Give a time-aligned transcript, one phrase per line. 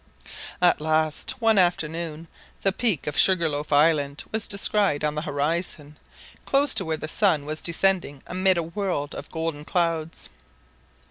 [0.63, 2.27] At last, one afternoon,
[2.63, 5.95] the peak of Sugar loaf Island was descried on the horizon,
[6.43, 10.27] close to where the sun was descending amid a world of golden clouds.